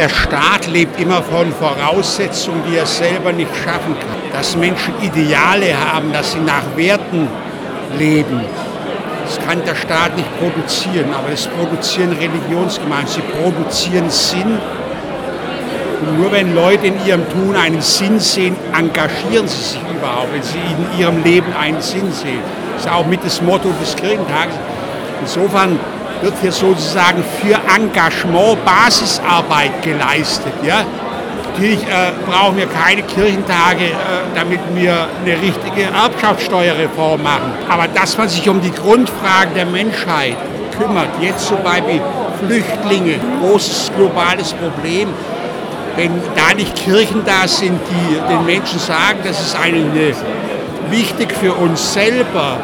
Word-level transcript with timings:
Der 0.00 0.08
Staat 0.08 0.66
lebt 0.66 0.98
immer 0.98 1.22
von 1.22 1.52
Voraussetzungen, 1.52 2.62
die 2.66 2.78
er 2.78 2.86
selber 2.86 3.32
nicht 3.32 3.54
schaffen 3.54 3.94
kann. 4.00 4.32
Dass 4.32 4.56
Menschen 4.56 4.94
Ideale 5.02 5.74
haben, 5.78 6.10
dass 6.10 6.32
sie 6.32 6.38
nach 6.38 6.62
Werten 6.74 7.28
leben. 7.98 8.40
Das 9.26 9.38
kann 9.46 9.62
der 9.66 9.74
Staat 9.74 10.16
nicht 10.16 10.26
produzieren, 10.38 11.12
aber 11.12 11.30
es 11.34 11.46
produzieren 11.48 12.12
Religionsgemeinschaften. 12.12 13.30
Sie 13.30 13.42
produzieren 13.42 14.08
Sinn. 14.08 14.58
Und 16.00 16.18
nur 16.18 16.32
wenn 16.32 16.54
Leute 16.54 16.86
in 16.86 17.06
ihrem 17.06 17.28
Tun 17.28 17.54
einen 17.54 17.82
Sinn 17.82 18.18
sehen, 18.20 18.56
engagieren 18.72 19.48
sie 19.48 19.74
sich 19.74 19.82
überhaupt, 19.94 20.32
wenn 20.32 20.42
sie 20.42 20.56
in 20.56 20.98
ihrem 20.98 21.22
Leben 21.22 21.52
einen 21.52 21.82
Sinn 21.82 22.10
sehen. 22.10 22.40
Das 22.72 22.86
ist 22.86 22.90
auch 22.90 23.04
mit 23.04 23.22
das 23.22 23.42
Motto 23.42 23.68
des 23.78 23.94
Kirchentages. 23.96 24.54
Insofern 25.20 25.78
wird 26.22 26.34
hier 26.40 26.52
sozusagen 26.52 27.24
für 27.40 27.58
Engagement 27.74 28.64
Basisarbeit 28.64 29.82
geleistet. 29.82 30.52
Ja? 30.62 30.84
Natürlich 31.52 31.82
äh, 31.82 32.12
brauchen 32.26 32.56
wir 32.56 32.66
keine 32.66 33.02
Kirchentage, 33.02 33.84
äh, 33.84 33.94
damit 34.34 34.60
wir 34.74 35.08
eine 35.22 35.32
richtige 35.40 35.82
Erbschaftssteuerreform 35.92 37.22
machen. 37.22 37.52
Aber 37.68 37.88
dass 37.88 38.16
man 38.16 38.28
sich 38.28 38.48
um 38.48 38.60
die 38.60 38.72
Grundfragen 38.72 39.54
der 39.54 39.66
Menschheit 39.66 40.36
kümmert, 40.78 41.08
jetzt 41.20 41.46
zum 41.46 41.62
Beispiel 41.62 42.00
Flüchtlinge, 42.38 43.16
großes 43.40 43.90
globales 43.96 44.54
Problem, 44.54 45.08
wenn 45.96 46.12
da 46.36 46.54
nicht 46.54 46.74
Kirchen 46.76 47.24
da 47.24 47.46
sind, 47.46 47.78
die 47.90 48.32
den 48.32 48.46
Menschen 48.46 48.78
sagen, 48.78 49.18
das 49.24 49.40
ist 49.40 49.56
eine, 49.56 50.14
wichtig 50.90 51.32
für 51.32 51.52
uns 51.52 51.92
selber, 51.92 52.58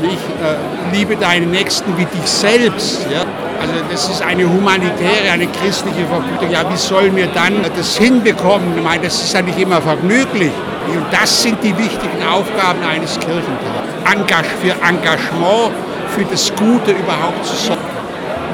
nicht, 0.00 0.24
äh, 0.42 0.96
liebe 0.96 1.16
deinen 1.16 1.50
Nächsten 1.50 1.96
wie 1.96 2.04
dich 2.04 2.26
selbst. 2.26 3.06
Ja? 3.10 3.24
Also 3.60 3.74
das 3.90 4.08
ist 4.08 4.22
eine 4.22 4.48
humanitäre, 4.48 5.30
eine 5.30 5.46
christliche 5.46 6.06
Verpflichtung. 6.06 6.50
Ja, 6.50 6.70
wie 6.70 6.76
sollen 6.76 7.14
wir 7.14 7.26
dann 7.26 7.54
das 7.76 7.96
hinbekommen? 7.96 8.78
Ich 8.78 8.82
meine, 8.82 9.04
das 9.04 9.22
ist 9.22 9.34
ja 9.34 9.42
nicht 9.42 9.58
immer 9.58 9.82
vergnüglich. 9.82 10.52
Und 10.88 11.06
das 11.12 11.42
sind 11.42 11.62
die 11.62 11.76
wichtigen 11.76 12.26
Aufgaben 12.26 12.82
eines 12.82 13.18
Kirchentags. 13.20 14.48
Für 14.62 14.72
Engagement, 14.86 15.72
für 16.08 16.24
das 16.24 16.50
Gute 16.56 16.92
überhaupt 16.92 17.44
zu 17.44 17.54
sorgen. 17.54 17.80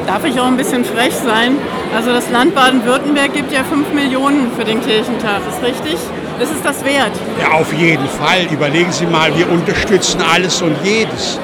Darf 0.07 0.25
ich 0.25 0.39
auch 0.39 0.47
ein 0.47 0.57
bisschen 0.57 0.85
frech 0.85 1.15
sein? 1.15 1.57
Also 1.95 2.11
das 2.11 2.31
Land 2.31 2.55
Baden-Württemberg 2.55 3.33
gibt 3.33 3.53
ja 3.53 3.65
5 3.65 3.93
Millionen 3.93 4.53
für 4.57 4.65
den 4.65 4.81
Kirchentag, 4.81 5.41
ist 5.49 5.63
richtig? 5.63 5.99
Ist 6.41 6.53
es 6.53 6.63
das 6.63 6.85
wert? 6.85 7.13
Ja, 7.41 7.53
auf 7.53 7.73
jeden 7.73 8.09
Fall. 8.09 8.47
Überlegen 8.51 8.93
Sie 8.93 9.07
mal, 9.07 9.35
wir 9.37 9.51
unterstützen 9.51 10.21
alles 10.23 10.61
und 10.61 10.77
jedes. 10.85 11.39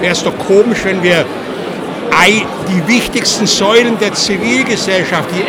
Wäre 0.00 0.12
es 0.12 0.22
doch 0.22 0.36
komisch, 0.38 0.78
wenn 0.84 1.02
wir 1.02 1.24
die 2.68 2.88
wichtigsten 2.88 3.46
Säulen 3.46 3.98
der 3.98 4.14
Zivilgesellschaft, 4.14 5.28
die 5.34 5.44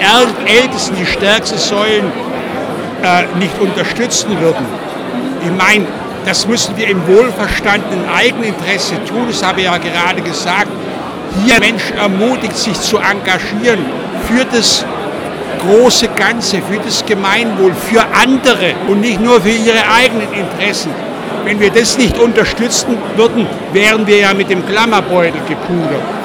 ältesten, 0.52 0.96
die 0.96 1.06
stärksten 1.06 1.58
Säulen 1.58 2.12
äh, 3.02 3.24
nicht 3.38 3.58
unterstützen 3.60 4.38
würden. 4.40 4.66
Ich 5.42 5.52
meine, 5.52 5.86
das 6.26 6.48
müssen 6.48 6.76
wir 6.76 6.88
im 6.88 7.08
wohlverstandenen 7.08 8.10
Eigeninteresse 8.10 8.96
tun. 9.06 9.28
Das 9.30 9.44
habe 9.44 9.62
ich 9.62 9.66
ja 9.66 9.78
gerade 9.78 10.22
gesagt. 10.22 10.68
Hier 11.46 11.60
Menschen 11.60 11.98
ermutigt, 11.98 12.58
sich 12.58 12.80
zu 12.80 12.98
engagieren 12.98 13.86
für 14.28 14.44
das 14.46 14.86
große 15.66 16.08
Ganze, 16.10 16.62
für 16.62 16.78
das 16.78 17.06
Gemeinwohl, 17.06 17.74
für 17.74 18.04
andere 18.14 18.74
und 18.88 19.02
nicht 19.02 19.22
nur 19.22 19.42
für 19.42 19.50
ihre 19.50 19.84
eigenen 19.94 20.32
Interessen. 20.34 20.92
Wenn 21.44 21.60
wir 21.60 21.70
das 21.70 21.98
nicht 21.98 22.18
unterstützen 22.18 22.98
würden, 23.16 23.48
wären 23.74 24.08
wir 24.08 24.18
ja 24.18 24.34
mit 24.34 24.50
dem 24.50 24.66
Klammerbeutel 24.66 25.42
gepudert. 25.48 26.25